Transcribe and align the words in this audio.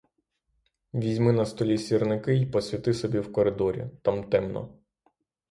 Візьми 0.93 1.31
на 1.31 1.45
столі 1.45 1.77
сірники 1.77 2.33
й 2.35 2.45
посвіти 2.45 2.93
собі 2.93 3.19
в 3.19 3.31
коридорі, 3.33 3.87
там 4.01 4.29
темно. 4.29 4.69